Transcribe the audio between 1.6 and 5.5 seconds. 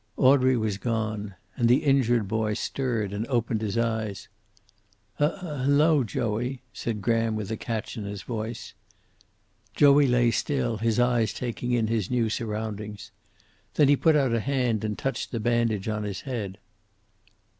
the injured boy stirred and opened his eyes. "H